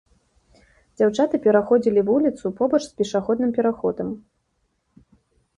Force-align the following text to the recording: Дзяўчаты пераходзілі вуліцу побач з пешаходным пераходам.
Дзяўчаты 1.01 1.35
пераходзілі 1.43 2.03
вуліцу 2.09 2.45
побач 2.63 2.79
з 2.87 2.91
пешаходным 3.03 3.53
пераходам. 3.59 4.07